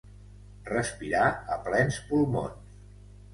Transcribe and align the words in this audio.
Respirar 0.69 1.25
a 1.57 1.59
plens 1.67 1.99
pulmons. 2.09 2.91